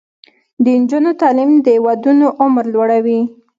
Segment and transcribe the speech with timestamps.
[0.63, 3.21] د نجونو تعلیم د ودونو عمر لوړوي.